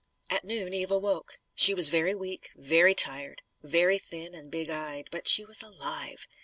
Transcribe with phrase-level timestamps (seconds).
[0.31, 1.39] At noon Eve awoke.
[1.53, 5.07] She was very weak, very tired, very thin and big eyed.
[5.11, 6.25] But she was alive.